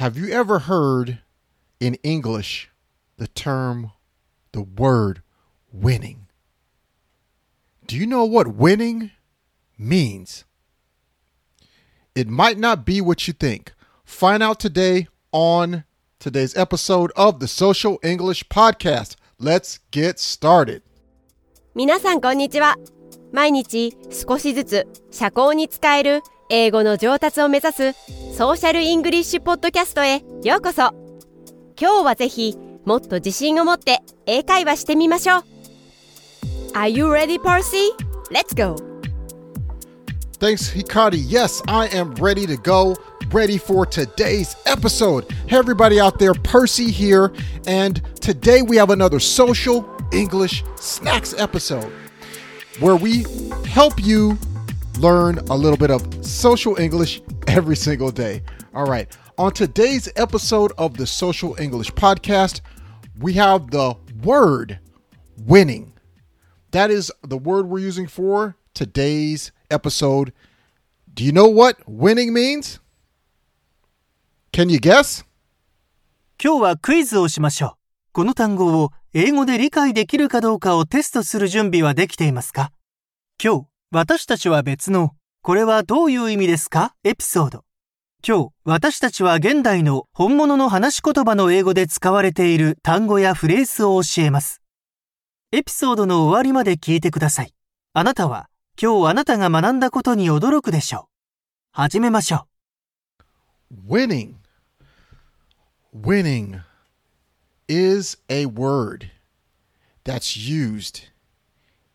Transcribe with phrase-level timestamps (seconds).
[0.00, 1.20] Have you ever heard
[1.80, 2.70] in English
[3.16, 3.92] the term,
[4.52, 5.22] the word
[5.72, 6.26] winning?
[7.86, 9.10] Do you know what winning
[9.78, 10.44] means?
[12.14, 13.72] It might not be what you think.
[14.04, 15.84] Find out today on
[16.18, 19.16] today's episode of the Social English Podcast.
[19.38, 20.82] Let's get started.
[21.74, 22.76] 皆さんこんにちは
[23.32, 30.92] 毎日少しずつ社交に使える英語の上達を目指す ソーシャルイングリッシュポッドキャストへようこそ
[31.80, 35.44] 今日はぜひもっと自信を持って英会話してみましょう
[36.74, 37.90] Are you ready, Percy?
[38.30, 38.76] Let's go!
[40.40, 41.22] Thanks, Hikari.
[41.24, 42.96] Yes, I am ready to go.
[43.30, 45.30] Ready for today's episode.
[45.46, 47.32] Hey, everybody out there, Percy here.
[47.66, 51.90] And today we have another social English snacks episode
[52.80, 53.24] where we
[53.66, 54.36] help you
[54.98, 58.42] learn a little bit of social English every single day.
[58.74, 59.08] All right.
[59.38, 62.60] On today's episode of the Social English Podcast,
[63.18, 64.78] we have the word
[65.46, 65.92] winning.
[66.70, 70.32] That is the word we're using for today's episode.
[71.12, 72.80] Do you know what winning means?
[74.52, 75.24] Can you guess?
[76.42, 77.72] 今日はクイズをしましょう。
[78.12, 82.72] この単語を英語で理解できるかどうかをテストする準備はできていますか
[83.42, 86.93] 今日、私たちは別の、 これはどういう意味ですか？
[87.05, 87.63] エピソード。
[88.27, 94.61] 今日、私たちは現代の本物の話し言葉の英語で使われている単語やフレーズを教えます。
[95.53, 97.53] エピソードの終わりまで聞いてください。
[97.93, 101.09] あなたは、今日あなたが学んだことに驚くでしょう。
[101.71, 102.45] 始めましょ
[103.71, 103.93] う。
[103.93, 104.33] Winning.
[105.95, 106.59] Winning
[107.69, 109.09] is a word
[110.03, 111.07] that's used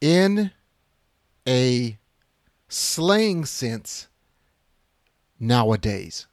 [0.00, 0.52] in
[1.44, 1.98] a
[2.72, 4.08] slang sense
[5.38, 6.26] nowadays.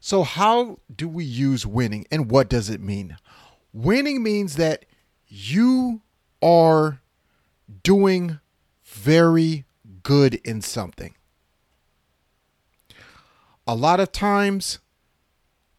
[0.00, 3.16] So, how do we use winning and what does it mean?
[3.72, 4.84] Winning means that
[5.26, 6.02] you
[6.42, 7.00] are
[7.82, 8.38] doing
[8.84, 9.64] very
[10.02, 11.14] good in something.
[13.66, 14.78] A lot of times,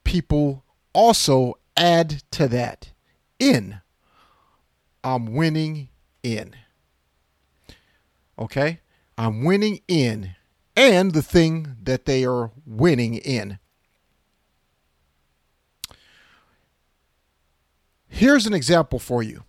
[0.03, 2.92] people also add to that
[3.38, 3.81] in.
[5.03, 5.90] I'm winning
[6.24, 6.56] in.
[8.40, 8.80] Okay?
[9.18, 10.36] I'm winning in
[10.76, 13.59] and the thing that they are winning in.
[18.08, 19.44] Here's an example for you.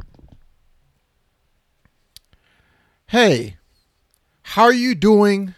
[3.09, 3.56] Hey,
[4.43, 5.55] how are you doing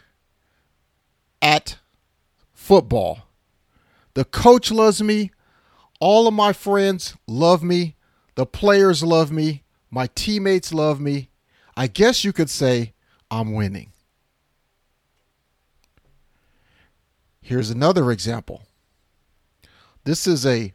[1.41, 1.79] at
[2.53, 3.21] football?
[4.15, 5.31] The coach loves me.
[6.01, 7.97] All of my friends love me.
[8.35, 9.65] The players love me.
[9.91, 11.31] My teammates love me.
[11.77, 12.93] I guess you could say
[13.31, 13.93] I'm winning.
[17.49, 18.65] Here's another example.
[20.05, 20.75] This is a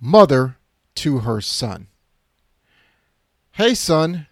[0.00, 0.56] mother
[0.96, 1.86] to her son.
[3.52, 4.26] Hey, son,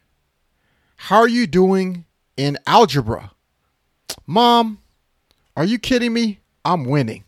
[0.96, 3.30] how are you doing in algebra?
[4.26, 4.78] Mom,
[5.56, 6.40] are you kidding me?
[6.64, 7.22] I'm winning.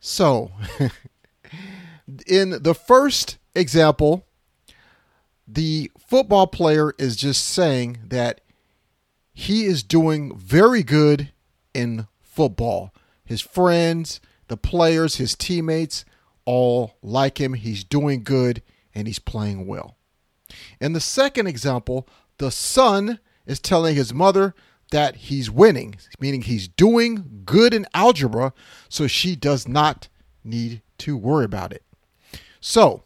[0.00, 0.52] So,
[2.26, 4.24] in the first example,
[5.46, 8.40] the football player is just saying that
[9.38, 11.30] he is doing very good
[11.74, 12.94] in football.
[13.22, 16.06] His friends, the players, his teammates
[16.46, 17.52] all like him.
[17.52, 18.62] He's doing good
[18.94, 19.98] and he's playing well.
[20.80, 22.08] In the second example,
[22.38, 24.54] the son is telling his mother
[24.90, 28.54] that he's winning, meaning he's doing good in algebra,
[28.88, 30.08] so she does not
[30.44, 31.82] need to worry about it.
[32.58, 33.02] So,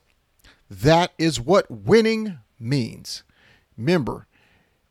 [0.70, 3.24] that is what winning means.
[3.76, 4.28] Remember,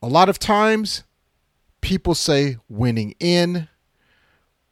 [0.02, 1.04] a lot of times
[1.82, 3.68] people say winning in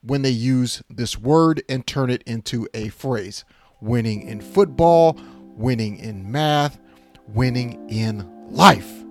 [0.02, 3.44] when they use this word and turn it into a phrase.
[3.82, 5.18] Winning in football,
[5.56, 6.80] winning in math,
[7.28, 9.04] winning in life,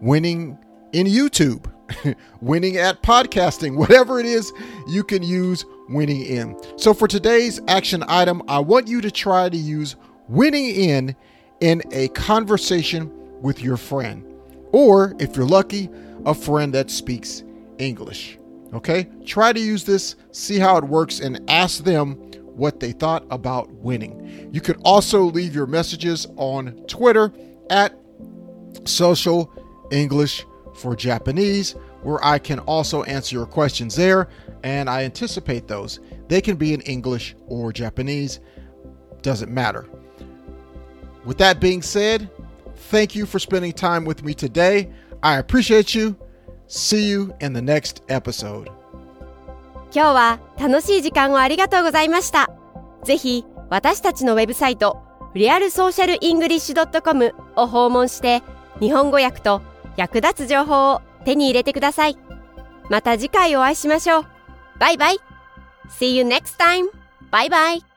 [0.00, 0.58] winning
[0.92, 1.70] in YouTube,
[2.40, 4.52] winning at podcasting, whatever it is
[4.88, 6.56] you can use winning in.
[6.76, 9.96] So for today's action item, I want you to try to use
[10.28, 11.16] winning in
[11.60, 13.12] in a conversation
[13.42, 14.24] with your friend,
[14.72, 15.90] or if you're lucky,
[16.26, 17.42] a friend that speaks
[17.78, 18.38] English.
[18.72, 19.08] Okay?
[19.24, 22.14] Try to use this, see how it works, and ask them
[22.54, 24.50] what they thought about winning.
[24.52, 27.32] You could also leave your messages on Twitter
[27.70, 27.94] at
[28.84, 29.52] Social
[29.90, 30.44] English
[30.74, 34.28] for Japanese, where I can also answer your questions there,
[34.62, 36.00] and I anticipate those.
[36.28, 38.40] They can be in English or Japanese,
[39.22, 39.88] doesn't matter.
[41.24, 42.30] With that being said,
[42.74, 44.90] thank you for spending time with me today.
[45.22, 46.16] I appreciate you.
[46.68, 48.70] See you in the next episode.
[49.92, 52.50] 今日は楽しい時間をありがとうございました。
[53.04, 55.02] ぜひ私たちのウェブサイト
[55.34, 58.42] リアルソーシャルイングリッシュ .com を訪問して
[58.80, 59.62] 日本語訳と
[59.96, 62.16] 役立つ情報を手に入れてください。
[62.88, 64.26] また次回お会いしましょう。
[64.78, 65.18] バイバイ
[65.88, 66.86] !See you next time!
[67.30, 67.89] バイバイ